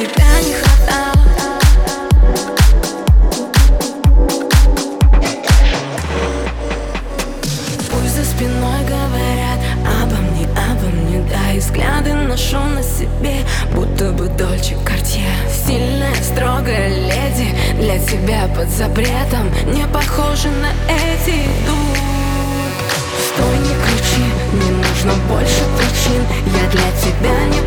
[0.00, 1.26] тебя не хватало.
[7.90, 13.44] Пусть за спиной говорят обо мне, обо мне Да и взгляды ношу на себе,
[13.74, 15.28] будто бы Дольче Картье
[15.66, 21.98] Сильная, строгая леди Для тебя под запретом Не похожа на эти идут
[23.34, 27.59] Стой, не кричи, не нужно больше причин Я для тебя не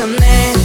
[0.00, 0.59] Chanel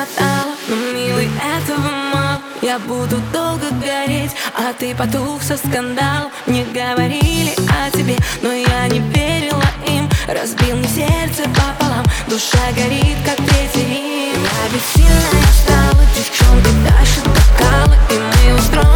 [0.00, 1.80] хватало Но, милый, этого
[2.12, 2.40] мало.
[2.62, 8.88] Я буду долго гореть А ты потух со скандал Мне говорили о тебе Но я
[8.88, 10.08] не верила им.
[10.28, 17.20] Разбил мне сердце пополам Душа горит, как третий рим Я ведь сильно ждала Девчонки дальше
[17.24, 18.89] бокалы И мы устроим